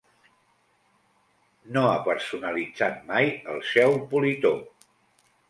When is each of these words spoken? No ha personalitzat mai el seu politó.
No 1.75 1.83
ha 1.89 1.99
personalitzat 2.07 3.05
mai 3.13 3.31
el 3.57 3.63
seu 3.75 3.95
politó. 4.17 4.55